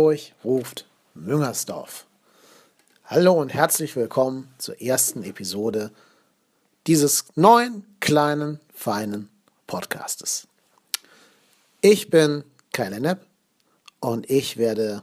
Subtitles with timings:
[0.00, 2.06] Hamburg ruft Müngersdorf.
[3.04, 5.90] Hallo und herzlich willkommen zur ersten Episode
[6.86, 9.28] dieses neuen, kleinen, feinen
[9.66, 10.48] Podcastes.
[11.82, 13.26] Ich bin Kai Lennep
[14.00, 15.02] und ich werde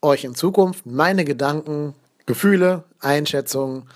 [0.00, 3.86] euch in Zukunft meine Gedanken, Gefühle, Einschätzungen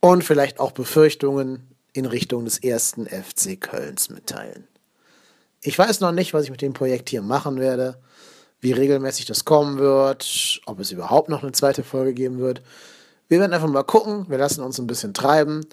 [0.00, 4.66] und vielleicht auch Befürchtungen in Richtung des ersten FC Kölns mitteilen.
[5.60, 7.98] Ich weiß noch nicht, was ich mit dem Projekt hier machen werde
[8.64, 12.62] wie regelmäßig das kommen wird, ob es überhaupt noch eine zweite Folge geben wird.
[13.28, 15.66] Wir werden einfach mal gucken, wir lassen uns ein bisschen treiben.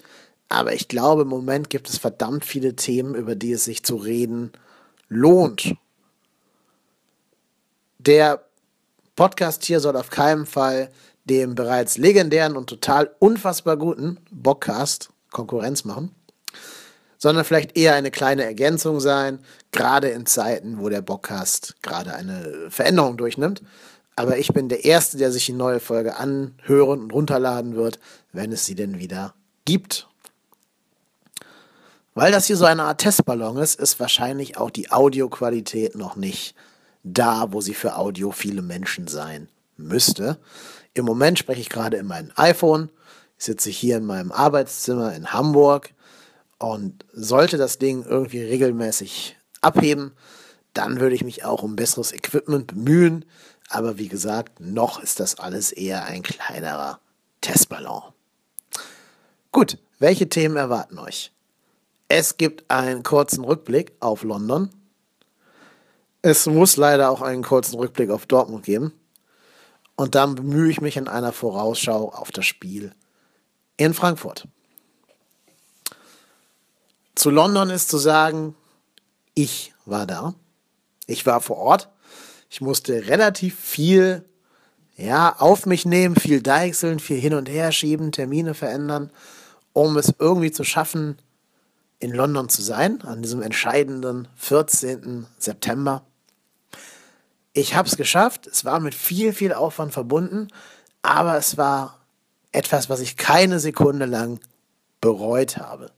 [0.50, 3.96] Aber ich glaube, im Moment gibt es verdammt viele Themen, über die es sich zu
[3.96, 4.52] reden
[5.08, 5.74] lohnt.
[7.98, 8.44] Der
[9.16, 10.90] Podcast hier soll auf keinen Fall
[11.24, 16.14] dem bereits legendären und total unfassbar guten Bockcast Konkurrenz machen
[17.22, 19.38] sondern vielleicht eher eine kleine Ergänzung sein,
[19.70, 23.62] gerade in Zeiten, wo der Bockcast gerade eine Veränderung durchnimmt.
[24.16, 28.00] Aber ich bin der Erste, der sich die neue Folge anhören und runterladen wird,
[28.32, 29.34] wenn es sie denn wieder
[29.64, 30.08] gibt.
[32.14, 36.56] Weil das hier so eine Art Testballon ist, ist wahrscheinlich auch die Audioqualität noch nicht
[37.04, 40.38] da, wo sie für Audio viele Menschen sein müsste.
[40.92, 42.90] Im Moment spreche ich gerade in meinem iPhone.
[43.38, 45.94] Ich sitze hier in meinem Arbeitszimmer in Hamburg
[46.62, 50.12] und sollte das Ding irgendwie regelmäßig abheben,
[50.74, 53.24] dann würde ich mich auch um besseres Equipment bemühen.
[53.68, 57.00] Aber wie gesagt, noch ist das alles eher ein kleinerer
[57.40, 58.02] Testballon.
[59.50, 61.32] Gut, welche Themen erwarten euch?
[62.08, 64.70] Es gibt einen kurzen Rückblick auf London.
[66.22, 68.92] Es muss leider auch einen kurzen Rückblick auf Dortmund geben.
[69.96, 72.94] Und dann bemühe ich mich in einer Vorausschau auf das Spiel
[73.76, 74.46] in Frankfurt.
[77.14, 78.54] Zu London ist zu sagen,
[79.34, 80.34] ich war da.
[81.06, 81.88] Ich war vor Ort.
[82.48, 84.24] Ich musste relativ viel
[84.96, 89.10] ja, auf mich nehmen, viel deichseln, viel hin und her schieben, Termine verändern,
[89.72, 91.18] um es irgendwie zu schaffen,
[91.98, 95.26] in London zu sein, an diesem entscheidenden 14.
[95.38, 96.04] September.
[97.52, 98.46] Ich habe es geschafft.
[98.46, 100.48] Es war mit viel, viel Aufwand verbunden,
[101.02, 102.00] aber es war
[102.50, 104.40] etwas, was ich keine Sekunde lang
[105.00, 105.90] bereut habe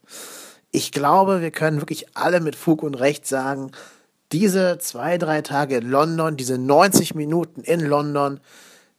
[0.75, 3.71] ich glaube, wir können wirklich alle mit Fug und Recht sagen,
[4.33, 8.41] diese zwei, drei Tage in London, diese 90 Minuten in London,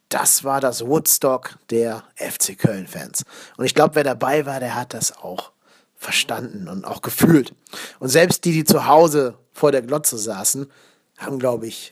[0.08, 3.25] das war das Woodstock der FC Köln-Fans.
[3.58, 5.52] Und ich glaube, wer dabei war, der hat das auch
[5.97, 7.53] verstanden und auch gefühlt.
[8.00, 10.72] Und selbst die, die zu Hause vor der Glotze saßen,
[11.18, 11.91] haben, glaube ich,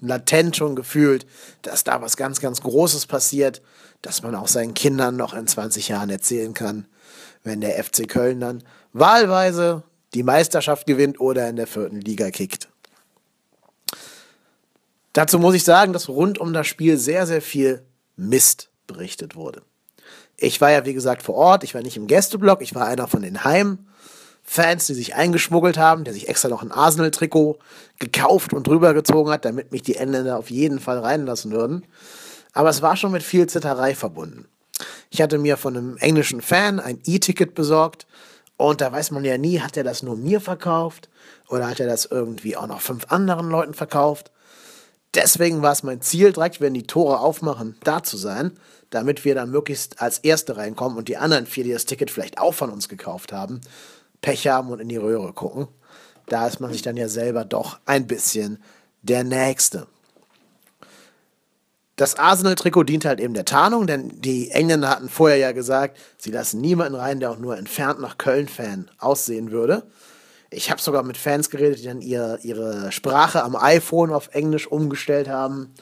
[0.00, 1.26] latent schon gefühlt,
[1.62, 3.62] dass da was ganz, ganz Großes passiert,
[4.02, 6.88] dass man auch seinen Kindern noch in 20 Jahren erzählen kann,
[7.44, 8.64] wenn der FC Köln dann
[8.98, 9.82] wahlweise
[10.14, 12.68] die Meisterschaft gewinnt oder in der vierten Liga kickt.
[15.12, 17.82] Dazu muss ich sagen, dass rund um das Spiel sehr, sehr viel
[18.16, 19.62] Mist berichtet wurde.
[20.36, 23.08] Ich war ja, wie gesagt, vor Ort, ich war nicht im Gästeblock, ich war einer
[23.08, 27.58] von den Heimfans, die sich eingeschmuggelt haben, der sich extra noch ein Arsenal-Trikot
[27.98, 31.86] gekauft und drübergezogen hat, damit mich die Engländer auf jeden Fall reinlassen würden.
[32.52, 34.46] Aber es war schon mit viel Zitterei verbunden.
[35.10, 38.06] Ich hatte mir von einem englischen Fan ein E-Ticket besorgt
[38.56, 41.08] und da weiß man ja nie, hat er das nur mir verkauft
[41.48, 44.30] oder hat er das irgendwie auch noch fünf anderen Leuten verkauft.
[45.14, 48.52] Deswegen war es mein Ziel, direkt, wenn die Tore aufmachen, da zu sein,
[48.90, 52.38] damit wir dann möglichst als Erste reinkommen und die anderen vier, die das Ticket vielleicht
[52.38, 53.60] auch von uns gekauft haben,
[54.20, 55.68] Pech haben und in die Röhre gucken.
[56.26, 58.62] Da ist man sich dann ja selber doch ein bisschen
[59.02, 59.86] der Nächste.
[61.96, 66.30] Das Arsenal-Trikot dient halt eben der Tarnung, denn die Engländer hatten vorher ja gesagt, sie
[66.30, 69.82] lassen niemanden rein, der auch nur entfernt nach Köln-Fan aussehen würde.
[70.50, 74.66] Ich habe sogar mit Fans geredet, die dann ihr, ihre Sprache am iPhone auf Englisch
[74.66, 75.72] umgestellt haben,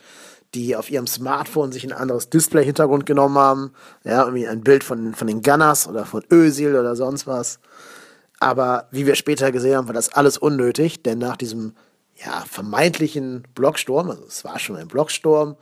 [0.55, 3.73] die auf ihrem Smartphone sich ein anderes Display-Hintergrund genommen haben.
[4.05, 7.59] Ja, irgendwie ein Bild von, von den Gunners oder von Özil oder sonst was.
[8.39, 11.75] Aber wie wir später gesehen haben, war das alles unnötig, denn nach diesem
[12.25, 15.57] ja, vermeintlichen Blocksturm, also es war schon ein Blocksturm,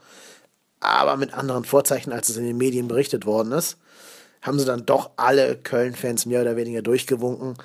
[0.83, 3.77] aber mit anderen Vorzeichen, als es in den Medien berichtet worden ist,
[4.41, 7.55] haben sie dann doch alle Köln-Fans mehr oder weniger durchgewunken.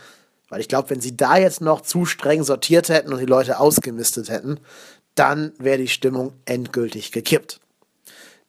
[0.48, 3.58] Weil ich glaube, wenn sie da jetzt noch zu streng sortiert hätten und die Leute
[3.60, 4.60] ausgemistet hätten,
[5.14, 7.60] dann wäre die Stimmung endgültig gekippt.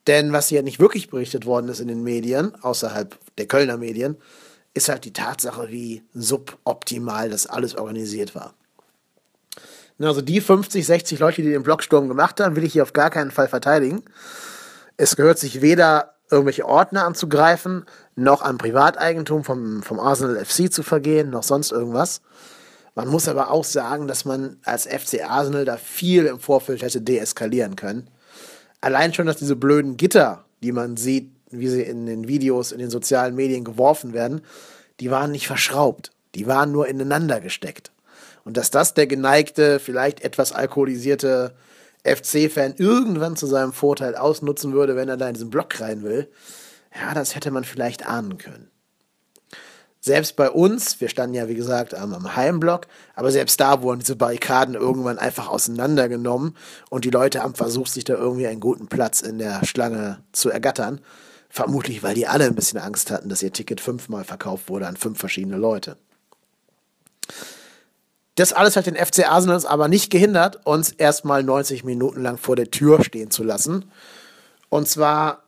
[0.08, 4.18] Denn was hier nicht wirklich berichtet worden ist in den Medien, außerhalb der Kölner Medien,
[4.74, 8.54] ist halt die Tatsache, wie suboptimal das alles organisiert war.
[10.00, 13.10] Also die 50, 60 Leute, die den Blocksturm gemacht haben, will ich hier auf gar
[13.10, 14.04] keinen Fall verteidigen.
[15.02, 17.86] Es gehört sich weder irgendwelche Ordner anzugreifen,
[18.18, 22.20] noch an Privateigentum vom, vom Arsenal FC zu vergehen, noch sonst irgendwas.
[22.96, 27.00] Man muss aber auch sagen, dass man als FC Arsenal da viel im Vorfeld hätte
[27.00, 28.10] deeskalieren können.
[28.82, 32.80] Allein schon, dass diese blöden Gitter, die man sieht, wie sie in den Videos, in
[32.80, 34.42] den sozialen Medien geworfen werden,
[35.00, 36.12] die waren nicht verschraubt.
[36.36, 37.94] Die waren nur ineinander gesteckt.
[38.44, 41.54] Und dass das der geneigte, vielleicht etwas alkoholisierte
[42.04, 46.30] FC-Fan irgendwann zu seinem Vorteil ausnutzen würde, wenn er da in diesen Block rein will,
[46.96, 48.72] ja, das hätte man vielleicht ahnen können.
[50.02, 54.16] Selbst bei uns, wir standen ja wie gesagt am, Heimblock, aber selbst da wurden diese
[54.16, 56.56] Barrikaden irgendwann einfach auseinandergenommen
[56.90, 60.50] und die Leute haben versucht, sich da irgendwie einen guten Platz in der Schlange zu
[60.50, 61.02] ergattern.
[61.50, 64.96] Vermutlich, weil die alle ein bisschen Angst hatten, dass ihr Ticket fünfmal verkauft wurde an
[64.96, 65.98] fünf verschiedene Leute.
[68.40, 72.56] Das alles hat den FC Arsenal aber nicht gehindert, uns erstmal 90 Minuten lang vor
[72.56, 73.92] der Tür stehen zu lassen.
[74.70, 75.44] Und zwar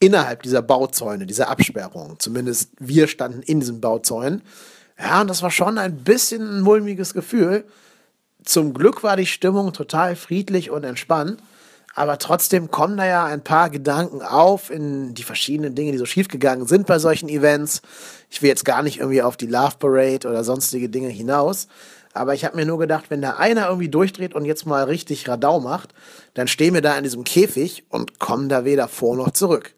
[0.00, 2.16] innerhalb dieser Bauzäune, dieser Absperrung.
[2.18, 4.42] Zumindest wir standen in diesen Bauzäunen.
[4.98, 7.64] Ja, und das war schon ein bisschen ein mulmiges Gefühl.
[8.44, 11.42] Zum Glück war die Stimmung total friedlich und entspannt.
[11.94, 16.04] Aber trotzdem kommen da ja ein paar Gedanken auf in die verschiedenen Dinge, die so
[16.04, 17.80] schiefgegangen sind bei solchen Events.
[18.28, 21.66] Ich will jetzt gar nicht irgendwie auf die Love Parade oder sonstige Dinge hinaus.
[22.12, 25.28] Aber ich habe mir nur gedacht, wenn da einer irgendwie durchdreht und jetzt mal richtig
[25.28, 25.94] Radau macht,
[26.34, 29.74] dann stehen wir da in diesem Käfig und kommen da weder vor noch zurück.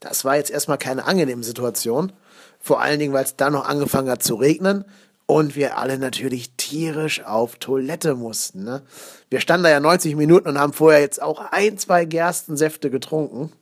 [0.00, 2.12] Das war jetzt erstmal keine angenehme Situation.
[2.60, 4.84] Vor allen Dingen, weil es dann noch angefangen hat zu regnen
[5.26, 8.64] und wir alle natürlich tierisch auf Toilette mussten.
[8.64, 8.82] Ne?
[9.30, 13.52] Wir standen da ja 90 Minuten und haben vorher jetzt auch ein, zwei Gerstensäfte getrunken.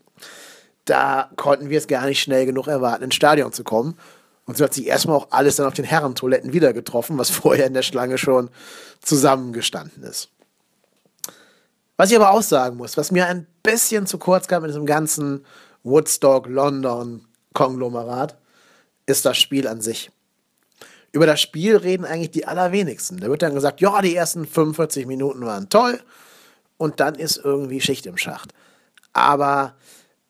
[0.84, 3.96] Da konnten wir es gar nicht schnell genug erwarten, ins Stadion zu kommen.
[4.46, 7.66] Und so hat sich erstmal auch alles dann auf den Herrentoiletten wieder getroffen, was vorher
[7.66, 8.50] in der Schlange schon
[9.00, 10.30] zusammengestanden ist.
[11.96, 14.86] Was ich aber auch sagen muss, was mir ein bisschen zu kurz kam in diesem
[14.86, 15.44] ganzen
[15.84, 18.38] Woodstock, London, Konglomerat,
[19.06, 20.10] ist das Spiel an sich.
[21.12, 23.18] Über das Spiel reden eigentlich die allerwenigsten.
[23.18, 26.00] Da wird dann gesagt, ja, die ersten 45 Minuten waren toll
[26.78, 28.54] und dann ist irgendwie Schicht im Schacht.
[29.12, 29.74] Aber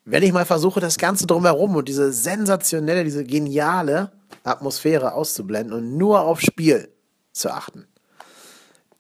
[0.04, 4.12] wenn ich mal versuche, das Ganze drumherum und diese sensationelle, diese geniale
[4.42, 6.88] Atmosphäre auszublenden und nur auf Spiel
[7.32, 7.86] zu achten,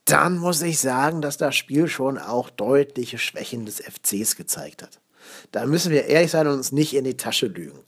[0.04, 5.00] dann muss ich sagen, dass das Spiel schon auch deutliche Schwächen des FCs gezeigt hat.
[5.52, 7.78] Da müssen wir ehrlich sein und uns nicht in die Tasche lügen.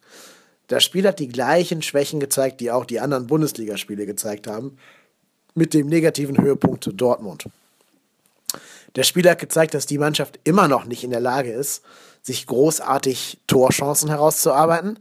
[0.69, 4.79] Das Spiel hat die gleichen Schwächen gezeigt, die auch die anderen Bundesligaspiele gezeigt haben,
[5.55, 7.47] mit dem negativen Höhepunkt zu Dortmund.
[8.97, 11.83] Der Spiel hat gezeigt, dass die Mannschaft immer noch nicht in der Lage ist,
[12.25, 14.99] sich großartig Torchancen herauszuarbeiten.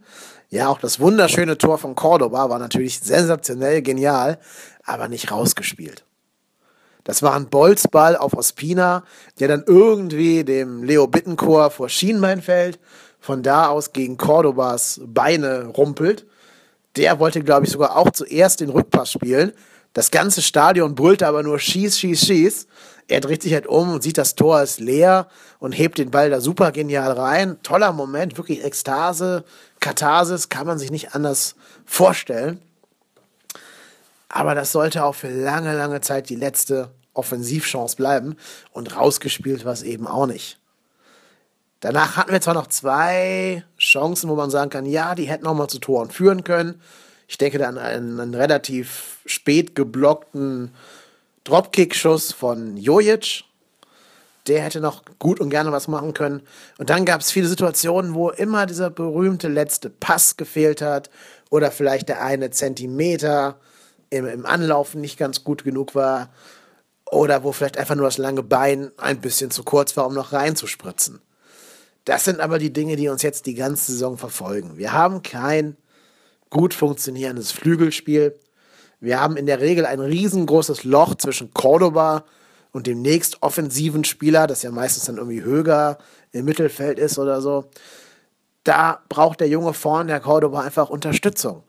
[0.50, 4.40] Ja, auch das wunderschöne Tor von Cordoba war natürlich sensationell genial,
[4.84, 6.06] aber nicht rausgespielt.
[7.06, 9.04] Das war ein Bolzball auf Ospina,
[9.40, 12.80] der dann irgendwie dem Leo Bittencourt vor Schienbein fällt,
[13.20, 16.28] von da aus gegen Cordobas Beine rumpelt.
[16.98, 19.54] Der wollte, glaube ich, sogar auch zuerst den Rückpass spielen.
[19.94, 22.68] Das ganze Stadion brüllte aber nur Schieß, Schieß, Schieß.
[23.08, 25.28] Er dreht sich halt um und sieht, das Tor ist leer
[25.60, 27.58] und hebt den Ball da super genial rein.
[27.62, 29.44] Toller Moment, wirklich Ekstase,
[29.80, 31.56] Katharsis, kann man sich nicht anders
[31.86, 32.62] vorstellen.
[34.30, 38.36] Aber das sollte auch für lange, lange Zeit die letzte Offensivchance bleiben.
[38.72, 40.58] Und rausgespielt war es eben auch nicht.
[41.82, 45.54] Danach hatten wir zwar noch zwei Chancen, wo man sagen kann, ja, die hätten auch
[45.54, 46.82] mal zu Toren führen können.
[47.28, 50.72] Ich denke da an einen, einen relativ spät geblockten
[51.44, 53.44] Dropkick-Schuss von Jojic.
[54.48, 56.42] Der hätte noch gut und gerne was machen können.
[56.78, 61.10] Und dann gab es viele Situationen, wo immer dieser berühmte letzte Pass gefehlt hat
[61.50, 63.60] oder vielleicht der eine Zentimeter
[64.10, 66.30] im, im Anlaufen nicht ganz gut genug war
[67.10, 70.34] oder wo vielleicht einfach nur das lange Bein ein bisschen zu kurz war, um noch
[70.34, 71.22] reinzuspritzen.
[72.06, 74.78] Das sind aber die Dinge, die uns jetzt die ganze Saison verfolgen.
[74.78, 75.78] Wir haben kein
[76.50, 78.38] gut funktionierendes Flügelspiel.
[79.04, 82.24] Wir haben in der Regel ein riesengroßes Loch zwischen Cordoba
[82.72, 85.98] und dem nächst offensiven Spieler, das ja meistens dann irgendwie Höger
[86.32, 87.66] im Mittelfeld ist oder so.
[88.64, 91.64] Da braucht der Junge vorne, der Cordoba, einfach Unterstützung.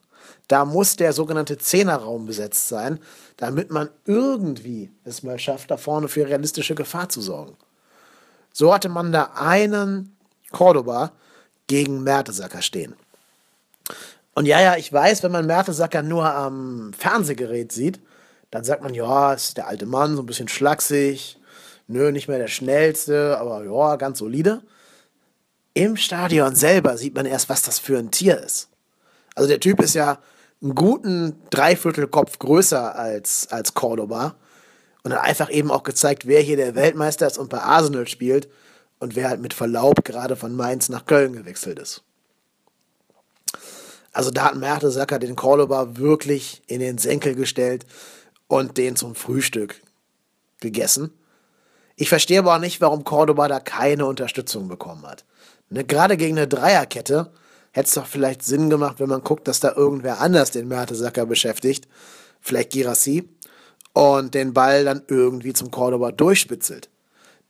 [0.47, 3.01] Da muss der sogenannte Zehnerraum besetzt sein,
[3.37, 7.57] damit man irgendwie es mal schafft, da vorne für realistische Gefahr zu sorgen.
[8.53, 10.17] So hatte man da einen
[10.53, 11.11] Cordoba
[11.67, 12.95] gegen Mertesacker stehen.
[14.35, 18.01] Und ja, ja, ich weiß, wenn man Mertesacker nur am Fernsehgerät sieht,
[18.51, 21.39] dann sagt man, ja, ist der alte Mann, so ein bisschen schlaksig,
[21.87, 24.63] nö, nicht mehr der schnellste, aber ja, ganz solide.
[25.75, 28.69] Im Stadion selber sieht man erst, was das für ein Tier ist.
[29.35, 30.19] Also der Typ ist ja
[30.63, 34.37] einen guten Dreiviertelkopf größer als, als Cordoba
[35.03, 38.49] und hat einfach eben auch gezeigt, wer hier der Weltmeister ist und bei Arsenal spielt
[38.99, 42.03] und wer halt mit Verlaub gerade von Mainz nach Köln gewechselt ist.
[44.15, 47.85] Also da hat Mertesacker den Cordoba wirklich in den Senkel gestellt
[48.47, 49.83] und den zum Frühstück
[50.61, 51.13] gegessen.
[51.97, 55.25] Ich verstehe aber auch nicht, warum Cordoba da keine Unterstützung bekommen hat.
[55.69, 57.33] Ne, gerade gegen eine Dreierkette
[57.73, 61.27] hätte es doch vielleicht Sinn gemacht, wenn man guckt, dass da irgendwer anders den Mertesacker
[61.27, 61.89] beschäftigt,
[62.41, 63.29] vielleicht Girassi,
[63.95, 66.89] und den Ball dann irgendwie zum Cordoba durchspitzelt.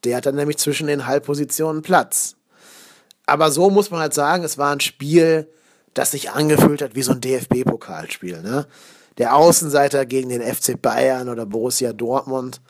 [0.04, 2.36] Der hat dann nämlich zwischen den Halbpositionen Platz.
[3.26, 5.48] Aber so muss man halt sagen, es war ein Spiel,
[5.94, 8.42] das sich angefühlt hat wie so ein DFB-Pokalspiel.
[8.42, 8.66] Ne?
[9.18, 12.60] Der Außenseiter gegen den FC Bayern oder Borussia Dortmund.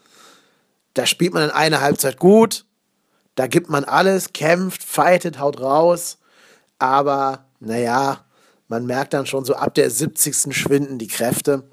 [0.95, 2.67] Da spielt man in einer Halbzeit gut,
[3.35, 6.19] da gibt man alles, kämpft, fightet, haut raus.
[6.79, 8.25] Aber naja,
[8.69, 10.57] man merkt dann schon so ab der 70.
[10.57, 11.65] schwinden die Kräfte.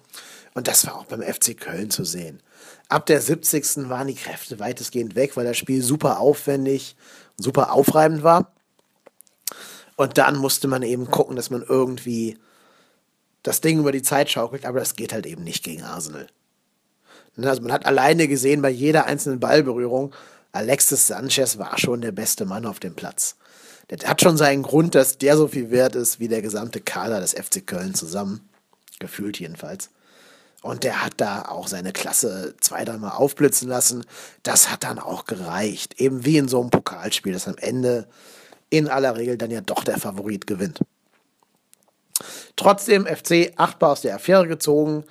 [0.53, 2.41] Und das war auch beim FC Köln zu sehen.
[2.89, 3.89] Ab der 70.
[3.89, 6.95] waren die Kräfte weitestgehend weg, weil das Spiel super aufwendig
[7.41, 8.53] super aufreibend war.
[10.01, 12.39] Und dann musste man eben gucken, dass man irgendwie
[13.43, 16.25] das Ding über die Zeit schaukelt, aber das geht halt eben nicht gegen Arsenal.
[17.35, 20.11] Ne, also man hat alleine gesehen bei jeder einzelnen Ballberührung,
[20.53, 23.35] Alexis Sanchez war schon der beste Mann auf dem Platz.
[23.91, 27.19] Der hat schon seinen Grund, dass der so viel wert ist wie der gesamte Kader
[27.19, 28.49] des FC Köln zusammen.
[28.97, 29.91] Gefühlt jedenfalls.
[30.63, 34.03] Und der hat da auch seine Klasse zwei, dreimal aufblitzen lassen.
[34.41, 36.01] Das hat dann auch gereicht.
[36.01, 38.07] Eben wie in so einem Pokalspiel, das am Ende
[38.71, 40.79] in aller Regel dann ja doch der Favorit gewinnt.
[42.55, 45.03] Trotzdem FC achtbar aus der Affäre gezogen.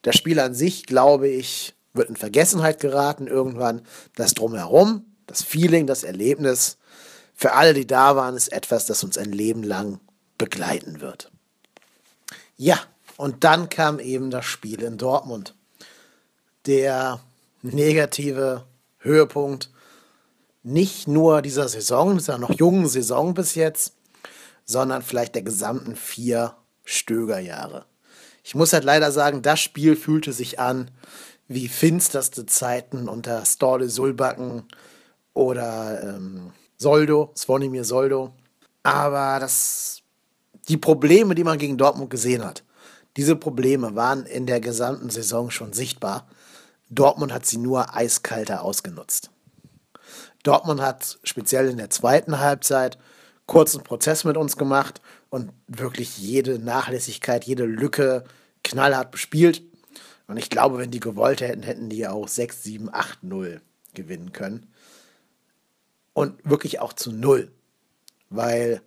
[0.00, 3.82] Das Spiel an sich, glaube ich, wird in Vergessenheit geraten irgendwann.
[4.14, 6.78] Das Drumherum, das Feeling, das Erlebnis,
[7.34, 9.98] für alle, die da waren, ist etwas, das uns ein Leben lang
[10.38, 11.32] begleiten wird.
[12.56, 12.78] Ja,
[13.16, 15.56] und dann kam eben das Spiel in Dortmund.
[16.66, 17.20] Der
[17.62, 18.64] negative
[18.98, 19.71] Höhepunkt
[20.62, 23.94] nicht nur dieser Saison, dieser noch jungen Saison bis jetzt,
[24.64, 26.54] sondern vielleicht der gesamten vier
[26.84, 27.86] Stögerjahre.
[28.44, 30.90] Ich muss halt leider sagen, das Spiel fühlte sich an
[31.48, 34.64] wie finsterste Zeiten unter Storle Sulbacken
[35.34, 38.32] oder ähm, Soldo, Svonimir Soldo.
[38.82, 40.02] Aber das,
[40.68, 42.64] die Probleme, die man gegen Dortmund gesehen hat,
[43.16, 46.26] diese Probleme waren in der gesamten Saison schon sichtbar.
[46.88, 49.31] Dortmund hat sie nur eiskalter ausgenutzt.
[50.42, 52.98] Dortmund hat speziell in der zweiten Halbzeit
[53.46, 58.24] kurzen Prozess mit uns gemacht und wirklich jede Nachlässigkeit, jede Lücke
[58.64, 59.62] knallhart bespielt.
[60.26, 63.60] Und ich glaube, wenn die gewollt hätten, hätten die auch 6, 7, 8, 0
[63.94, 64.72] gewinnen können.
[66.14, 67.50] Und wirklich auch zu 0.
[68.30, 68.80] Weil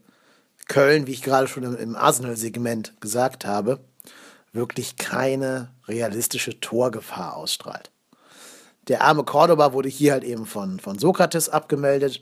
[0.68, 3.80] Köln, wie ich gerade schon im Arsenal-Segment gesagt habe,
[4.54, 7.92] wirklich keine realistische Torgefahr ausstrahlt.
[8.88, 12.22] Der arme Cordoba wurde hier halt eben von, von Sokrates abgemeldet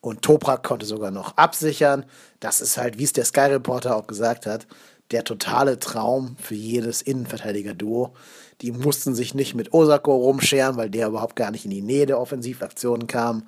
[0.00, 2.04] und Toprak konnte sogar noch absichern.
[2.38, 4.66] Das ist halt, wie es der Sky Reporter auch gesagt hat,
[5.10, 8.14] der totale Traum für jedes Innenverteidiger-Duo.
[8.60, 12.06] Die mussten sich nicht mit Osako rumscheren, weil der überhaupt gar nicht in die Nähe
[12.06, 13.46] der Offensivaktionen kam.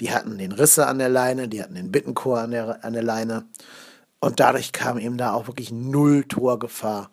[0.00, 3.02] Die hatten den Risse an der Leine, die hatten den Bittenchor an der, an der
[3.02, 3.46] Leine.
[4.18, 7.10] Und dadurch kam eben da auch wirklich null Torgefahr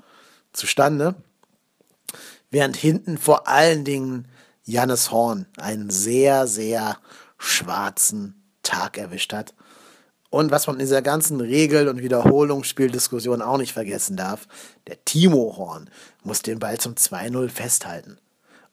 [0.53, 1.15] zustande.
[2.50, 4.27] Während hinten vor allen Dingen
[4.71, 6.97] Jannis Horn einen sehr, sehr
[7.37, 9.53] schwarzen Tag erwischt hat.
[10.29, 14.47] Und was man in dieser ganzen Regel- und Wiederholungsspieldiskussion auch nicht vergessen darf,
[14.87, 15.89] der Timo Horn
[16.23, 18.17] muss den Ball zum 2-0 festhalten.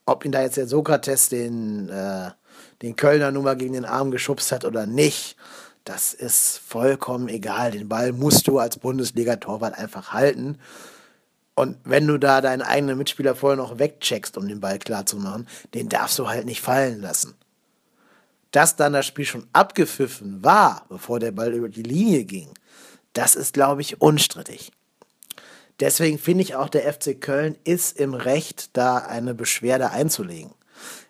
[0.07, 2.31] Ob ihn da jetzt der Sokrates den, äh,
[2.83, 5.37] den Kölner Nummer gegen den Arm geschubst hat oder nicht,
[5.85, 7.73] das ist vollkommen egal.
[7.73, 10.59] Den Ball musst du als Bundesliga-Torwart einfach halten.
[11.59, 15.17] Und wenn du da deinen eigenen Mitspieler vorher noch wegcheckst, um den Ball klar zu
[15.17, 17.35] machen, den darfst du halt nicht fallen lassen
[18.51, 22.49] dass dann das Spiel schon abgepfiffen war, bevor der Ball über die Linie ging,
[23.13, 24.73] das ist, glaube ich, unstrittig.
[25.81, 30.53] Deswegen finde ich auch, der FC Köln ist im Recht, da eine Beschwerde einzulegen.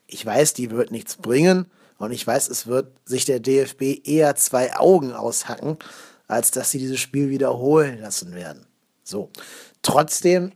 [0.07, 1.67] Ich weiß, die wird nichts bringen
[1.99, 5.79] und ich weiß, es wird sich der DFB eher zwei Augen aushacken,
[6.27, 8.67] als dass sie dieses Spiel wiederholen lassen werden.
[9.05, 9.31] So.
[9.83, 10.53] Trotzdem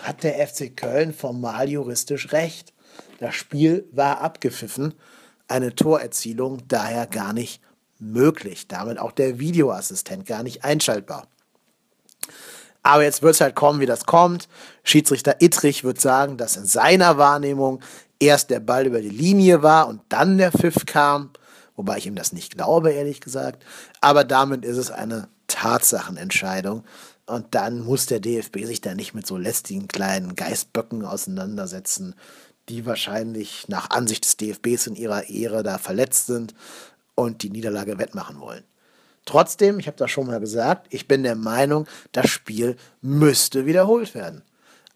[0.00, 2.72] hat der FC Köln formal juristisch recht.
[3.18, 4.94] Das Spiel war abgepfiffen
[5.50, 7.60] eine Torerzielung daher gar nicht
[7.98, 8.68] möglich.
[8.68, 11.26] Damit auch der Videoassistent gar nicht einschaltbar.
[12.82, 14.48] Aber jetzt wird es halt kommen, wie das kommt.
[14.84, 17.80] Schiedsrichter Ittrich wird sagen, dass in seiner Wahrnehmung
[18.20, 21.30] erst der Ball über die Linie war und dann der Pfiff kam.
[21.76, 23.64] Wobei ich ihm das nicht glaube, ehrlich gesagt.
[24.00, 26.84] Aber damit ist es eine Tatsachenentscheidung.
[27.30, 32.16] Und dann muss der DFB sich da nicht mit so lästigen kleinen Geistböcken auseinandersetzen,
[32.68, 36.54] die wahrscheinlich nach Ansicht des DFBs in ihrer Ehre da verletzt sind
[37.14, 38.64] und die Niederlage wettmachen wollen.
[39.26, 44.14] Trotzdem, ich habe das schon mal gesagt, ich bin der Meinung, das Spiel müsste wiederholt
[44.14, 44.42] werden.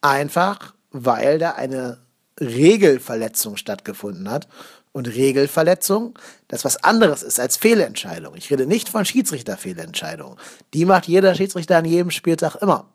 [0.00, 1.98] Einfach, weil da eine
[2.40, 4.48] Regelverletzung stattgefunden hat
[4.94, 8.36] und Regelverletzung, das was anderes ist als Fehlentscheidung.
[8.36, 10.38] Ich rede nicht von Schiedsrichterfehlentscheidungen.
[10.72, 12.88] Die macht jeder Schiedsrichter an jedem Spieltag immer.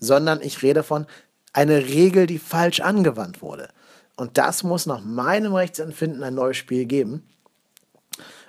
[0.00, 1.06] Sondern ich rede von
[1.52, 3.68] einer Regel, die falsch angewandt wurde.
[4.16, 7.22] Und das muss nach meinem Rechtsempfinden ein neues Spiel geben.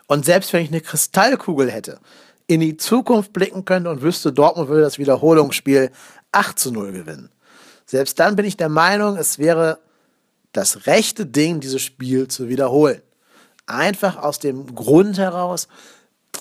[0.08, 2.00] Und selbst wenn ich eine Kristallkugel hätte,
[2.48, 5.92] in die Zukunft blicken könnte und wüsste, Dortmund würde das Wiederholungsspiel
[6.32, 7.30] 8 zu 0 gewinnen.
[7.86, 9.78] Selbst dann bin ich der Meinung, es wäre
[10.54, 13.02] das rechte Ding, dieses Spiel zu wiederholen.
[13.66, 15.68] Einfach aus dem Grund heraus,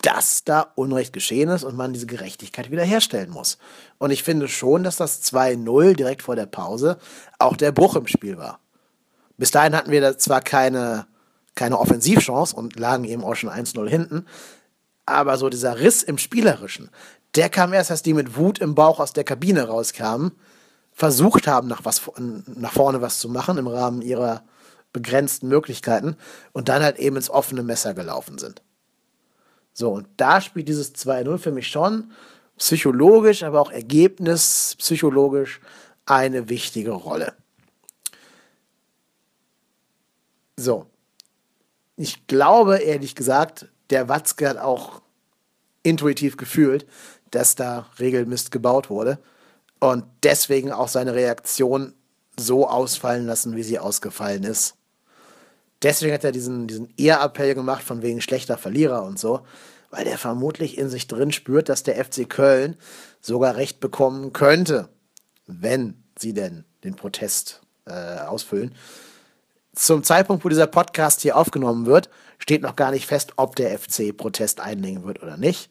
[0.02, 3.58] dass da Unrecht geschehen ist und man diese Gerechtigkeit wiederherstellen muss.
[3.98, 6.98] Und ich finde schon, dass das 2-0 direkt vor der Pause
[7.38, 8.60] auch der Bruch im Spiel war.
[9.36, 11.06] Bis dahin hatten wir da zwar keine,
[11.54, 14.26] keine Offensivchance und lagen eben auch schon 1-0 hinten,
[15.04, 16.90] aber so dieser Riss im Spielerischen,
[17.34, 20.32] der kam erst, als die mit Wut im Bauch aus der Kabine rauskamen
[20.92, 24.44] versucht haben, nach, was, nach vorne was zu machen im Rahmen ihrer
[24.92, 26.16] begrenzten Möglichkeiten
[26.52, 28.62] und dann halt eben ins offene Messer gelaufen sind.
[29.72, 32.12] So, und da spielt dieses 2-0 für mich schon
[32.58, 35.60] psychologisch, aber auch ergebnispsychologisch
[36.04, 37.34] eine wichtige Rolle.
[40.56, 40.86] So.
[41.96, 45.02] Ich glaube, ehrlich gesagt, der Watzke hat auch
[45.82, 46.86] intuitiv gefühlt,
[47.30, 49.18] dass da Regelmist gebaut wurde
[49.82, 51.92] und deswegen auch seine Reaktion
[52.38, 54.76] so ausfallen lassen, wie sie ausgefallen ist.
[55.82, 59.40] Deswegen hat er diesen, diesen Ehrappell gemacht von wegen schlechter Verlierer und so,
[59.90, 62.76] weil er vermutlich in sich drin spürt, dass der FC Köln
[63.20, 64.88] sogar Recht bekommen könnte,
[65.48, 68.76] wenn sie denn den Protest äh, ausfüllen.
[69.74, 72.08] Zum Zeitpunkt, wo dieser Podcast hier aufgenommen wird,
[72.38, 75.70] steht noch gar nicht fest, ob der FC Protest einlegen wird oder nicht.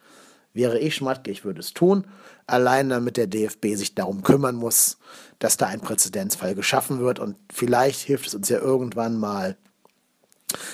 [0.53, 2.05] Wäre ich Schmatke, ich würde es tun
[2.51, 4.97] allein damit der DFB sich darum kümmern muss,
[5.39, 7.19] dass da ein Präzedenzfall geschaffen wird.
[7.19, 9.57] Und vielleicht hilft es uns ja irgendwann mal,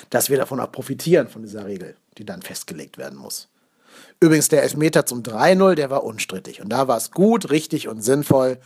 [0.09, 3.49] dass wir davon auch profitieren, von dieser Regel, die dann festgelegt werden muss.
[4.19, 6.61] Übrigens, der Elfmeter zum 3-0, der war unstrittig.
[6.61, 8.57] Und da war es gut, richtig und sinnvoll,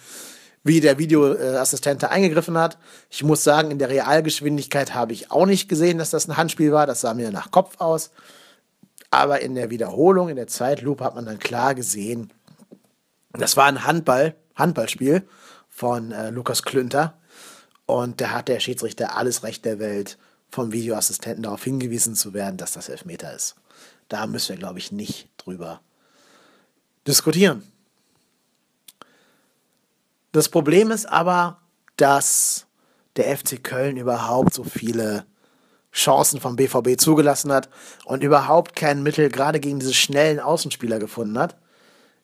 [0.63, 2.78] wie der Videoassistent da eingegriffen hat.
[3.10, 6.71] Ich muss sagen, in der Realgeschwindigkeit habe ich auch nicht gesehen, dass das ein Handspiel
[6.71, 6.88] war.
[6.88, 8.12] Das sah mir nach Kopf aus.
[9.12, 12.32] Aber in der Wiederholung, in der Zeitlupe hat man dann klar gesehen,
[13.34, 15.28] das war ein Handball, Handballspiel
[15.69, 17.17] von äh, Lukas Klünter.
[17.86, 20.17] Und da hat der Schiedsrichter alles Recht der Welt,
[20.50, 23.56] vom Videoassistenten darauf hingewiesen zu werden, dass das Elfmeter ist.
[24.10, 25.82] Da müssen wir, glaube ich, nicht drüber
[27.08, 27.63] diskutieren.
[30.34, 31.60] Das Problem ist aber,
[31.97, 32.67] dass
[33.15, 35.26] der FC Köln überhaupt so viele
[35.93, 37.69] Chancen vom BVB zugelassen hat
[38.06, 41.58] und überhaupt kein Mittel gerade gegen diese schnellen Außenspieler gefunden hat.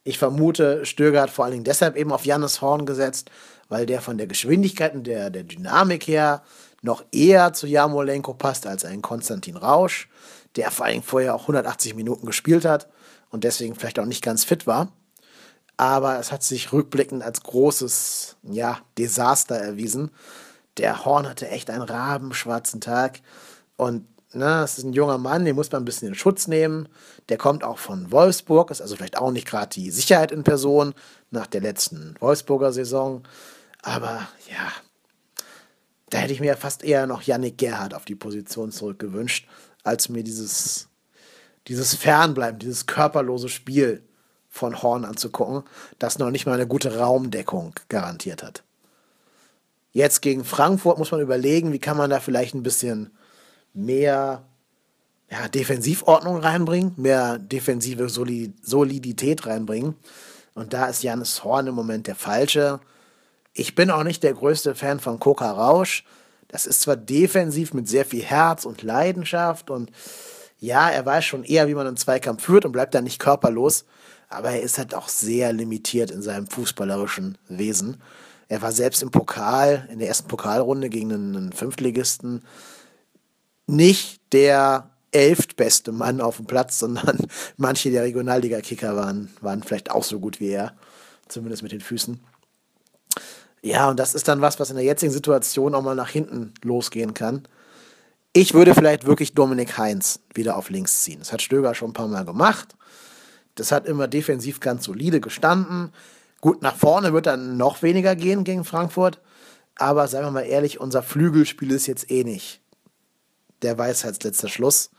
[0.04, 3.30] Ich vermute, Stöger hat vor allen Dingen deshalb eben auf Jannis Horn gesetzt,
[3.68, 6.44] weil der von der Geschwindigkeit und der, der Dynamik her
[6.82, 10.08] noch eher zu Jamolenko passt als ein Konstantin Rausch,
[10.56, 12.88] der vor allen Dingen vorher auch 180 Minuten gespielt hat
[13.30, 14.94] und deswegen vielleicht auch nicht ganz fit war.
[15.76, 20.12] Aber es hat sich rückblickend als großes ja, Desaster erwiesen.
[20.78, 23.20] Der Horn hatte echt einen rabenschwarzen Tag
[23.78, 26.90] und na, das ist ein junger Mann, den muss man ein bisschen in Schutz nehmen.
[27.30, 30.94] Der kommt auch von Wolfsburg, ist also vielleicht auch nicht gerade die Sicherheit in Person
[31.32, 33.24] nach der letzten Wolfsburger Saison.
[33.82, 34.72] Aber ja,
[36.10, 39.48] da hätte ich mir fast eher noch Yannick Gerhardt auf die Position zurückgewünscht,
[39.84, 40.90] als mir dieses,
[41.68, 44.04] dieses Fernbleiben, dieses körperlose Spiel
[44.50, 45.64] von Horn anzugucken,
[46.00, 48.64] das noch nicht mal eine gute Raumdeckung garantiert hat.
[49.92, 53.17] Jetzt gegen Frankfurt muss man überlegen, wie kann man da vielleicht ein bisschen
[53.78, 54.44] mehr
[55.30, 59.96] ja, Defensivordnung reinbringen, mehr defensive Solidität reinbringen.
[60.54, 62.80] Und da ist Janis Horn im Moment der Falsche.
[63.54, 66.04] Ich bin auch nicht der größte Fan von Koka Rausch.
[66.48, 69.92] Das ist zwar defensiv mit sehr viel Herz und Leidenschaft und
[70.60, 73.86] ja, er weiß schon eher, wie man einen Zweikampf führt und bleibt da nicht körperlos,
[74.28, 78.02] aber er ist halt auch sehr limitiert in seinem fußballerischen Wesen.
[78.48, 82.44] Er war selbst im Pokal, in der ersten Pokalrunde gegen einen Fünftligisten
[83.68, 87.20] nicht der elftbeste Mann auf dem Platz, sondern
[87.58, 90.74] manche der Regionalliga-Kicker waren, waren vielleicht auch so gut wie er,
[91.28, 92.20] zumindest mit den Füßen.
[93.62, 96.54] Ja, und das ist dann was, was in der jetzigen Situation auch mal nach hinten
[96.64, 97.48] losgehen kann.
[98.32, 101.20] Ich würde vielleicht wirklich Dominik Heinz wieder auf links ziehen.
[101.20, 102.76] Das hat Stöger schon ein paar Mal gemacht.
[103.56, 105.92] Das hat immer defensiv ganz solide gestanden.
[106.40, 109.20] Gut, nach vorne wird dann noch weniger gehen gegen Frankfurt.
[109.76, 112.62] Aber seien wir mal ehrlich, unser Flügelspiel ist jetzt eh nicht
[113.62, 114.90] der Weisheitsletzter Schluss.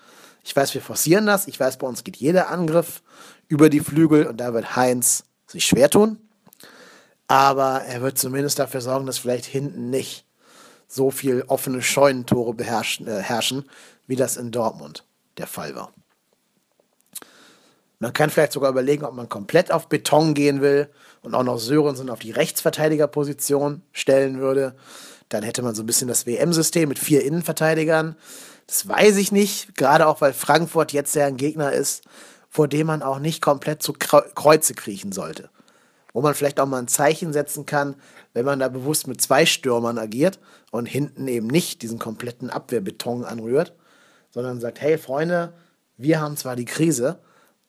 [0.44, 1.46] Ich weiß, wir forcieren das.
[1.46, 3.02] Ich weiß, bei uns geht jeder Angriff
[3.48, 6.18] über die Flügel und da wird Heinz sich schwer tun.
[7.26, 10.24] Aber er wird zumindest dafür sorgen, dass vielleicht hinten nicht
[10.86, 13.68] so viel offene Scheunentore beherrschen, äh, herrschen,
[14.06, 15.04] wie das in Dortmund
[15.36, 15.92] der Fall war.
[18.00, 20.88] Man kann vielleicht sogar überlegen, ob man komplett auf Beton gehen will
[21.20, 24.76] und auch noch Sörensen auf die Rechtsverteidigerposition stellen würde.
[25.28, 28.16] Dann hätte man so ein bisschen das WM-System mit vier Innenverteidigern.
[28.68, 32.04] Das weiß ich nicht, gerade auch weil Frankfurt jetzt ja ein Gegner ist,
[32.48, 35.50] vor dem man auch nicht komplett zu Kreuze kriechen sollte.
[36.12, 37.96] Wo man vielleicht auch mal ein Zeichen setzen kann,
[38.32, 40.38] wenn man da bewusst mit zwei Stürmern agiert
[40.70, 43.74] und hinten eben nicht diesen kompletten Abwehrbeton anrührt,
[44.30, 45.54] sondern sagt, hey Freunde,
[45.96, 47.18] wir haben zwar die Krise,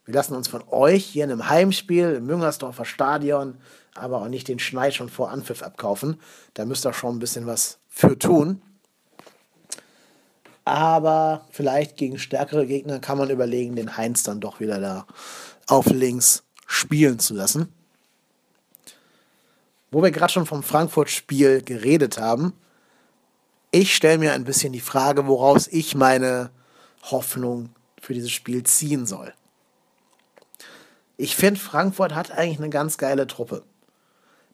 [0.05, 3.57] wir lassen uns von euch hier in einem Heimspiel im Müngersdorfer Stadion
[3.99, 6.19] aber auch nicht den Schneid schon vor Anpfiff abkaufen.
[6.53, 8.61] Da müsst ihr schon ein bisschen was für tun.
[10.69, 15.07] Aber vielleicht gegen stärkere Gegner kann man überlegen, den Heinz dann doch wieder da
[15.65, 17.73] auf links spielen zu lassen.
[19.89, 22.53] Wo wir gerade schon vom Frankfurt-Spiel geredet haben,
[23.71, 26.51] ich stelle mir ein bisschen die Frage, woraus ich meine
[27.01, 29.33] Hoffnung für dieses Spiel ziehen soll.
[31.17, 33.63] Ich finde, Frankfurt hat eigentlich eine ganz geile Truppe.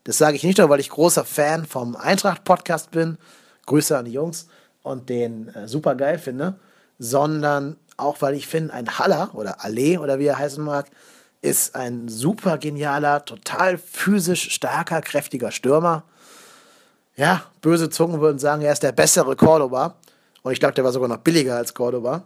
[0.06, 3.18] Das sage ich nicht nur, weil ich großer Fan vom Eintracht-Podcast bin,
[3.66, 4.48] Grüße an die Jungs,
[4.86, 6.56] und den äh, super geil finde,
[7.00, 10.88] sondern auch, weil ich finde, ein Haller oder Allee oder wie er heißen mag,
[11.42, 16.04] ist ein super genialer, total physisch starker, kräftiger Stürmer.
[17.16, 19.96] Ja, böse Zungen würden sagen, er ist der bessere Cordoba.
[20.44, 22.24] Und ich glaube, der war sogar noch billiger als Cordoba.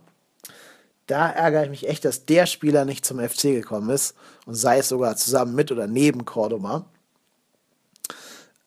[1.08, 4.80] Da ärgere ich mich echt, dass der Spieler nicht zum FC gekommen ist und sei
[4.80, 6.86] es sogar zusammen mit oder neben Cordoba.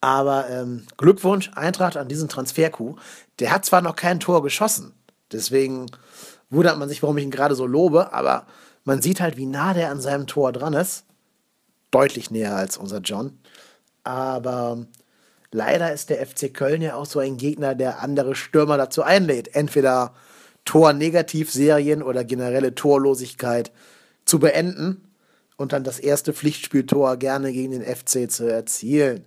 [0.03, 2.99] Aber ähm, Glückwunsch, Eintracht an diesen Transfer-Coup.
[3.39, 4.93] Der hat zwar noch kein Tor geschossen,
[5.31, 5.87] deswegen
[6.51, 8.47] wundert man sich, warum ich ihn gerade so lobe, aber
[8.85, 11.05] man sieht halt, wie nah der an seinem Tor dran ist.
[11.93, 13.39] Deutlich näher als unser John.
[14.03, 14.87] Aber
[15.53, 19.55] leider ist der FC Köln ja auch so ein Gegner, der andere Stürmer dazu einlädt,
[19.55, 20.15] entweder
[20.65, 23.71] Tor-Negativ-Serien oder generelle Torlosigkeit
[24.25, 25.09] zu beenden
[25.57, 29.25] und dann das erste Pflichtspieltor gerne gegen den FC zu erzielen.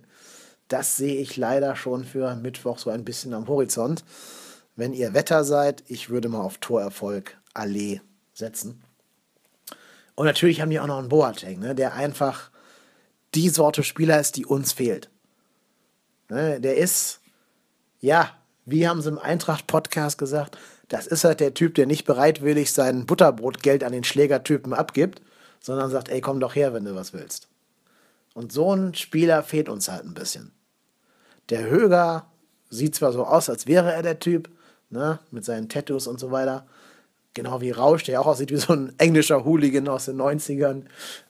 [0.68, 4.04] Das sehe ich leider schon für Mittwoch so ein bisschen am Horizont.
[4.74, 8.00] Wenn ihr Wetter seid, ich würde mal auf Torerfolg Allee
[8.34, 8.82] setzen.
[10.14, 12.50] Und natürlich haben die auch noch einen Boateng, ne, der einfach
[13.34, 15.10] die Sorte Spieler ist, die uns fehlt.
[16.28, 17.20] Ne, der ist,
[18.00, 18.30] ja,
[18.64, 23.06] wie haben sie im Eintracht-Podcast gesagt, das ist halt der Typ, der nicht bereitwillig sein
[23.06, 25.20] Butterbrotgeld an den Schlägertypen abgibt,
[25.60, 27.48] sondern sagt, ey, komm doch her, wenn du was willst.
[28.34, 30.52] Und so ein Spieler fehlt uns halt ein bisschen.
[31.50, 32.26] Der Höger
[32.70, 34.50] sieht zwar so aus, als wäre er der Typ,
[34.90, 36.66] ne, mit seinen Tattoos und so weiter.
[37.34, 40.84] Genau wie Rausch, der auch aussieht wie so ein englischer Hooligan aus den 90ern.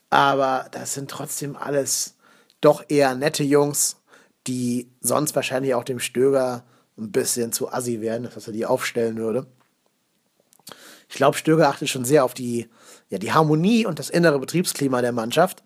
[0.09, 2.15] Aber das sind trotzdem alles
[2.61, 3.97] doch eher nette Jungs,
[4.47, 6.63] die sonst wahrscheinlich auch dem Stöger
[6.97, 9.45] ein bisschen zu assi werden, dass er die aufstellen würde.
[11.09, 12.67] Ich glaube, Stöger achtet schon sehr auf die,
[13.09, 15.63] ja, die Harmonie und das innere Betriebsklima der Mannschaft.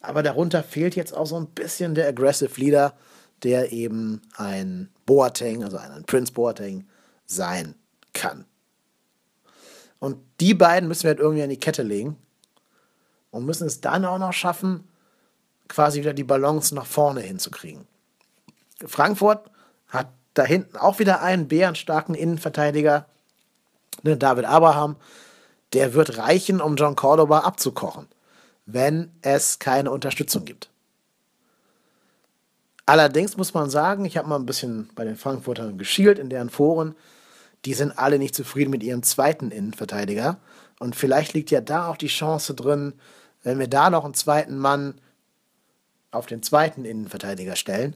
[0.00, 2.94] Aber darunter fehlt jetzt auch so ein bisschen der Aggressive Leader,
[3.42, 6.86] der eben ein Boateng, also ein Prince Boateng
[7.26, 7.74] sein
[8.12, 8.44] kann.
[9.98, 12.16] Und die beiden müssen wir halt irgendwie an die Kette legen
[13.30, 14.88] und müssen es dann auch noch schaffen,
[15.68, 17.86] quasi wieder die Balance nach vorne hinzukriegen.
[18.86, 19.50] Frankfurt
[19.88, 23.06] hat da hinten auch wieder einen bärenstarken Innenverteidiger,
[24.02, 24.96] ne, David Abraham.
[25.74, 28.06] Der wird reichen, um John Cordoba abzukochen,
[28.64, 30.70] wenn es keine Unterstützung gibt.
[32.88, 36.48] Allerdings muss man sagen, ich habe mal ein bisschen bei den Frankfurtern geschielt in deren
[36.48, 36.94] Foren.
[37.66, 40.38] Die sind alle nicht zufrieden mit ihrem zweiten Innenverteidiger.
[40.80, 42.94] Und vielleicht liegt ja da auch die Chance drin,
[43.42, 44.94] wenn wir da noch einen zweiten Mann
[46.12, 47.94] auf den zweiten Innenverteidiger stellen,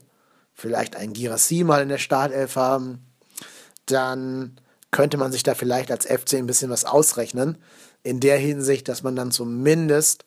[0.53, 3.03] vielleicht einen Girassi mal in der Startelf haben,
[3.87, 4.59] dann
[4.91, 7.57] könnte man sich da vielleicht als FC ein bisschen was ausrechnen.
[8.03, 10.23] In der Hinsicht, dass man dann zumindest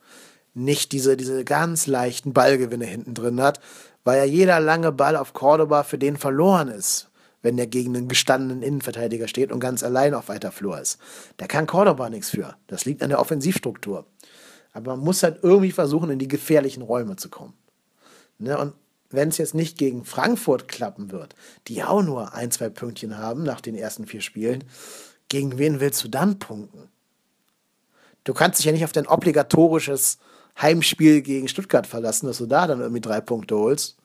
[0.55, 3.61] nicht diese, diese ganz leichten Ballgewinne hinten drin hat,
[4.07, 7.11] weil ja jeder lange Ball auf Cordoba für den verloren ist,
[7.43, 11.01] wenn der gegen einen gestandenen Innenverteidiger steht und ganz allein auf weiter Flur ist.
[11.39, 12.55] Da kann Cordoba nichts für.
[12.69, 14.07] Das liegt an der Offensivstruktur.
[14.73, 17.55] Aber man muss halt irgendwie versuchen, in die gefährlichen Räume zu kommen.
[18.39, 18.57] Ne?
[18.57, 18.75] Und
[19.11, 21.35] wenn es jetzt nicht gegen Frankfurt klappen wird,
[21.67, 24.63] die auch nur ein, zwei Pünktchen haben nach den ersten vier Spielen,
[25.29, 26.91] gegen wen willst du dann punkten?
[28.23, 30.19] Du kannst dich ja nicht auf dein obligatorisches
[30.61, 33.97] Heimspiel gegen Stuttgart verlassen, dass du da dann irgendwie drei Punkte holst.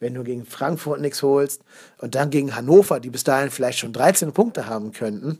[0.00, 1.62] Wenn du gegen Frankfurt nichts holst
[1.98, 5.38] und dann gegen Hannover, die bis dahin vielleicht schon 13 Punkte haben könnten,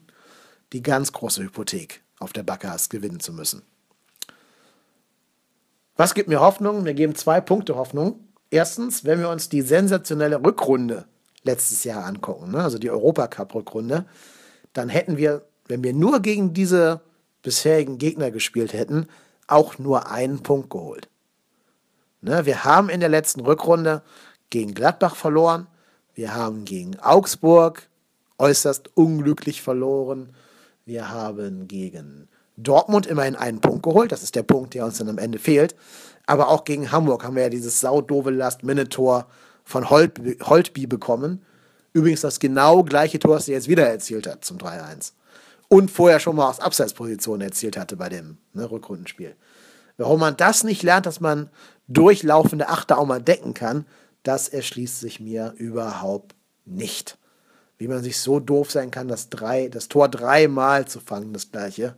[0.73, 3.63] die ganz große Hypothek auf der Backe hast, gewinnen zu müssen.
[5.97, 6.85] Was gibt mir Hoffnung?
[6.85, 8.29] Wir geben zwei Punkte Hoffnung.
[8.51, 11.07] Erstens, wenn wir uns die sensationelle Rückrunde
[11.43, 12.63] letztes Jahr angucken, ne?
[12.63, 14.07] also die Europacup-Rückrunde,
[14.73, 17.01] dann hätten wir, wenn wir nur gegen diese
[17.43, 19.07] bisherigen Gegner gespielt hätten,
[19.47, 21.09] auch nur einen Punkt geholt.
[22.21, 22.47] Ne?
[22.47, 24.03] Wir haben in der letzten Rückrunde
[24.51, 25.67] gegen Gladbach verloren,
[26.15, 27.89] wir haben gegen Augsburg
[28.39, 30.35] äußerst unglücklich verloren,
[30.87, 35.09] wir haben gegen Dortmund immerhin einen Punkt geholt, das ist der Punkt, der uns dann
[35.09, 35.75] am Ende fehlt,
[36.27, 39.27] aber auch gegen Hamburg haben wir ja dieses saudove Last-Minute-Tor
[39.65, 41.45] von Holtby, bekommen.
[41.93, 45.13] Übrigens das genau gleiche Tor, das er jetzt wieder erzielt hat zum 3-1.
[45.69, 49.35] Und vorher schon mal aus Abseitsposition erzielt hatte bei dem ne, Rückrundenspiel.
[49.97, 51.51] Warum man das nicht lernt, dass man
[51.89, 53.87] durchlaufende Achter auch mal decken kann,
[54.23, 57.19] das erschließt sich mir überhaupt nicht.
[57.77, 61.51] Wie man sich so doof sein kann, das, drei, das Tor dreimal zu fangen, das
[61.51, 61.97] gleiche,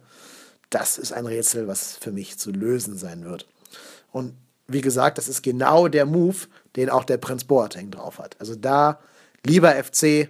[0.70, 3.46] das ist ein Rätsel, was für mich zu lösen sein wird.
[4.10, 4.34] Und
[4.66, 8.36] wie gesagt, das ist genau der Move, den auch der Prinz Boateng drauf hat.
[8.40, 8.98] Also da,
[9.44, 10.28] lieber FC,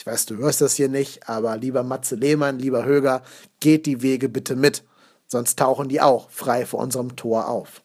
[0.00, 3.20] ich weiß, du hörst das hier nicht, aber lieber Matze Lehmann, lieber Höger,
[3.60, 4.82] geht die Wege bitte mit,
[5.26, 7.82] sonst tauchen die auch frei vor unserem Tor auf.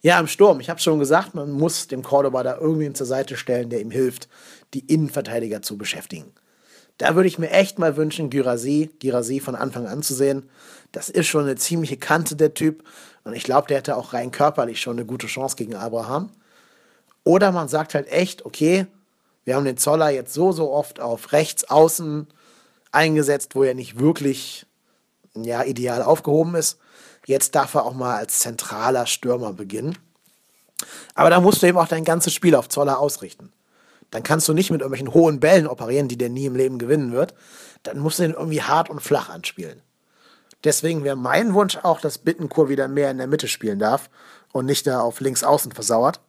[0.00, 3.36] Ja, im Sturm, ich habe schon gesagt, man muss dem Cordoba da irgendwen zur Seite
[3.36, 4.28] stellen, der ihm hilft,
[4.74, 6.32] die Innenverteidiger zu beschäftigen.
[6.96, 10.50] Da würde ich mir echt mal wünschen, Girasi, Girasi von Anfang an zu sehen.
[10.90, 12.82] Das ist schon eine ziemliche Kante, der Typ.
[13.22, 16.30] Und ich glaube, der hätte auch rein körperlich schon eine gute Chance gegen Abraham.
[17.22, 18.88] Oder man sagt halt echt, okay,
[19.48, 22.26] wir haben den Zoller jetzt so, so oft auf rechts außen
[22.92, 24.66] eingesetzt, wo er nicht wirklich
[25.34, 26.78] ja, ideal aufgehoben ist.
[27.24, 29.96] Jetzt darf er auch mal als zentraler Stürmer beginnen.
[31.14, 33.50] Aber da musst du eben auch dein ganzes Spiel auf Zoller ausrichten.
[34.10, 37.12] Dann kannst du nicht mit irgendwelchen hohen Bällen operieren, die der nie im Leben gewinnen
[37.12, 37.32] wird.
[37.84, 39.80] Dann musst du ihn irgendwie hart und flach anspielen.
[40.62, 44.10] Deswegen wäre mein Wunsch auch, dass Bittenkur wieder mehr in der Mitte spielen darf
[44.52, 46.20] und nicht da auf links außen versauert.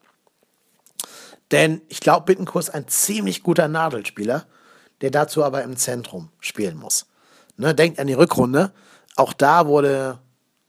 [1.52, 4.46] Denn ich glaube, Bittenkur ist ein ziemlich guter Nadelspieler,
[5.02, 7.08] der dazu aber im Zentrum spielen muss.
[7.58, 8.72] Ne, denkt an die Rückrunde.
[9.16, 10.20] Auch da wurde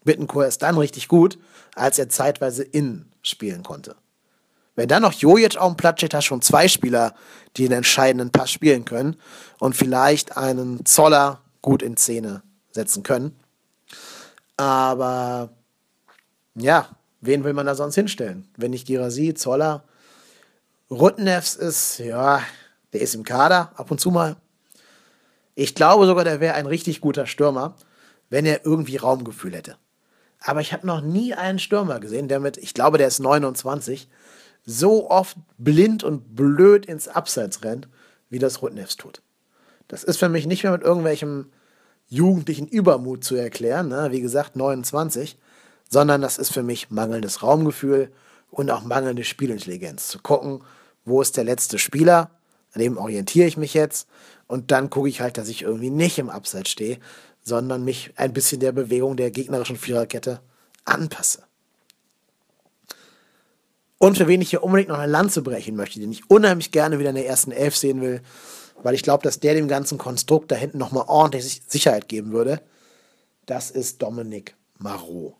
[0.04, 1.38] Bittenkur erst dann richtig gut,
[1.74, 3.96] als er zeitweise innen spielen konnte.
[4.74, 7.14] Wenn dann noch Jojic auf dem Platz steht, hast schon zwei Spieler,
[7.56, 9.16] die den entscheidenden Pass spielen können
[9.58, 13.36] und vielleicht einen Zoller gut in Szene setzen können.
[14.56, 15.50] Aber
[16.54, 16.88] ja,
[17.20, 18.48] wen will man da sonst hinstellen?
[18.56, 19.84] Wenn nicht Girasi, Zoller.
[20.90, 22.42] Rutnefs ist, ja,
[22.92, 24.36] der ist im Kader ab und zu mal.
[25.54, 27.76] Ich glaube sogar, der wäre ein richtig guter Stürmer,
[28.28, 29.76] wenn er irgendwie Raumgefühl hätte.
[30.40, 34.08] Aber ich habe noch nie einen Stürmer gesehen, der mit, ich glaube, der ist 29,
[34.64, 37.88] so oft blind und blöd ins Abseits rennt,
[38.28, 39.22] wie das Rutnefs tut.
[39.86, 41.50] Das ist für mich nicht mehr mit irgendwelchem
[42.08, 44.08] jugendlichen Übermut zu erklären, ne?
[44.10, 45.38] wie gesagt 29,
[45.88, 48.10] sondern das ist für mich mangelndes Raumgefühl
[48.50, 50.08] und auch mangelnde Spielintelligenz.
[50.08, 50.62] Zu gucken,
[51.04, 52.30] wo ist der letzte Spieler,
[52.72, 54.08] an dem orientiere ich mich jetzt
[54.46, 56.98] und dann gucke ich halt, dass ich irgendwie nicht im Abseits stehe,
[57.42, 60.40] sondern mich ein bisschen der Bewegung der gegnerischen Viererkette
[60.84, 61.42] anpasse.
[63.98, 66.98] Und für wen ich hier unbedingt noch eine Lanze brechen möchte, den ich unheimlich gerne
[66.98, 68.22] wieder in der ersten Elf sehen will,
[68.82, 72.62] weil ich glaube, dass der dem ganzen Konstrukt da hinten nochmal ordentlich Sicherheit geben würde.
[73.44, 75.34] Das ist Dominik Marot.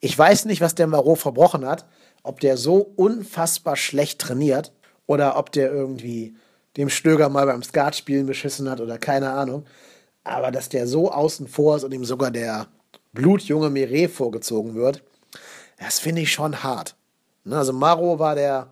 [0.00, 1.86] Ich weiß nicht, was der Marot verbrochen hat,
[2.28, 4.72] ob der so unfassbar schlecht trainiert
[5.06, 6.36] oder ob der irgendwie
[6.76, 9.64] dem Stöger mal beim Skatspielen beschissen hat oder keine Ahnung.
[10.24, 12.66] Aber dass der so außen vor ist und ihm sogar der
[13.14, 15.02] blutjunge Mire vorgezogen wird,
[15.78, 16.96] das finde ich schon hart.
[17.44, 18.68] Ne, also Maro war der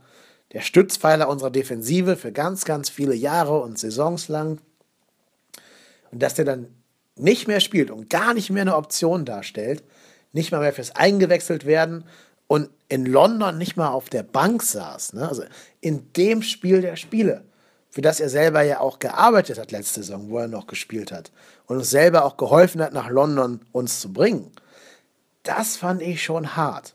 [0.53, 4.59] der Stützpfeiler unserer Defensive für ganz, ganz viele Jahre und Saisons lang.
[6.13, 6.69] Und dass der dann
[7.17, 9.83] nicht mehr spielt und gar nicht mehr eine Option darstellt,
[10.33, 12.05] nicht mal mehr fürs Eingewechselt werden
[12.47, 15.15] und in London nicht mal auf der Bank saß.
[15.15, 15.29] Ne?
[15.29, 15.43] Also
[15.81, 17.45] in dem Spiel der Spiele,
[17.91, 21.33] für das er selber ja auch gearbeitet hat letzte Saison, wo er noch gespielt hat
[21.67, 24.53] und uns selber auch geholfen hat, nach London uns zu bringen.
[25.43, 26.95] Das fand ich schon hart.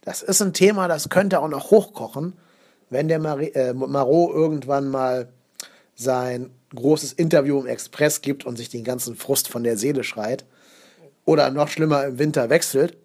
[0.00, 2.34] Das ist ein Thema, das könnte auch noch hochkochen
[2.94, 5.28] wenn der Mar äh, Marot irgendwann mal
[5.94, 10.44] sein großes Interview im Express gibt und sich den ganzen Frust von der Seele schreit,
[11.24, 12.96] oder noch schlimmer im Winter wechselt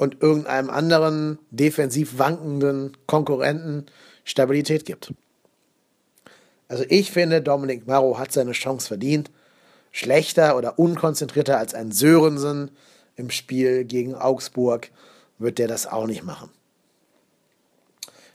[0.00, 3.84] und irgendeinem anderen defensiv wankenden Konkurrenten
[4.24, 5.12] Stabilität gibt.
[6.68, 9.30] Also ich finde, Dominik Maro hat seine Chance verdient.
[9.90, 12.70] Schlechter oder unkonzentrierter als ein Sörensen
[13.16, 14.90] im Spiel gegen Augsburg
[15.38, 16.48] wird der das auch nicht machen.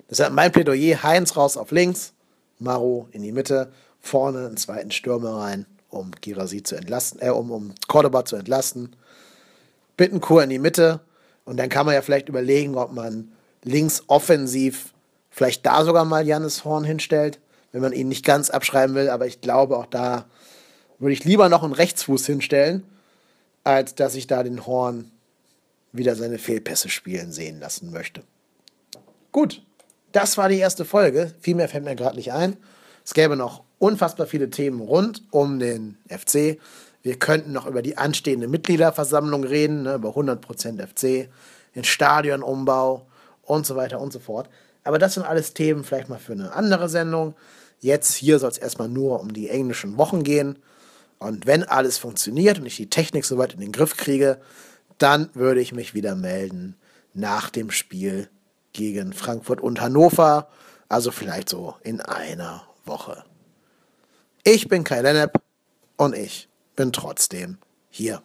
[0.07, 2.13] Deshalb mein Plädoyer, Heinz raus auf links,
[2.59, 7.49] Maro in die Mitte, vorne einen zweiten Stürmer rein, um Girasi zu entlasten, äh, um,
[7.49, 8.95] um Cordoba zu entlasten.
[9.97, 10.99] Bittenkur in die Mitte
[11.45, 13.31] und dann kann man ja vielleicht überlegen, ob man
[13.63, 14.93] links offensiv
[15.29, 17.39] vielleicht da sogar mal Jannis Horn hinstellt,
[17.71, 19.09] wenn man ihn nicht ganz abschreiben will.
[19.09, 20.25] Aber ich glaube, auch da
[20.99, 22.83] würde ich lieber noch einen Rechtsfuß hinstellen,
[23.63, 25.11] als dass ich da den Horn
[25.91, 28.23] wieder seine Fehlpässe spielen sehen lassen möchte.
[29.31, 29.61] Gut,
[30.11, 31.33] das war die erste Folge.
[31.39, 32.57] Viel mehr fällt mir gerade nicht ein.
[33.03, 36.59] Es gäbe noch unfassbar viele Themen rund um den FC.
[37.05, 41.29] Wir könnten noch über die anstehende Mitgliederversammlung reden, ne, über 100% FC,
[41.75, 43.05] den Stadionumbau
[43.43, 44.49] und so weiter und so fort.
[44.83, 47.35] Aber das sind alles Themen vielleicht mal für eine andere Sendung.
[47.79, 50.57] Jetzt hier soll es erstmal nur um die englischen Wochen gehen.
[51.19, 54.41] Und wenn alles funktioniert und ich die Technik soweit in den Griff kriege,
[54.97, 56.75] dann würde ich mich wieder melden
[57.13, 58.29] nach dem Spiel
[58.73, 60.47] gegen Frankfurt und Hannover.
[60.89, 63.23] Also vielleicht so in einer Woche.
[64.43, 65.39] Ich bin Kai Lennep
[65.97, 67.57] und ich bin trotzdem
[67.89, 68.21] hier.